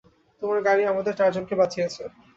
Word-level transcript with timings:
তোমার 0.41 0.59
গাড়ি 0.67 0.83
আমাদের 0.85 1.13
চারজনকে 1.19 1.53
বাঁচিয়েছে। 1.55 2.03